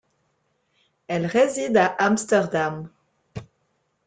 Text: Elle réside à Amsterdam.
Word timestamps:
Elle 1.05 1.27
réside 1.27 1.77
à 1.77 1.85
Amsterdam. 1.99 2.89